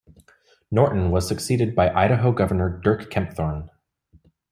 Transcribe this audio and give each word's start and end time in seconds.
Norton 0.71 1.11
was 1.11 1.27
succeeded 1.27 1.75
by 1.75 1.91
Idaho 1.93 2.31
governor 2.31 2.81
Dirk 2.83 3.11
Kempthorne. 3.11 3.69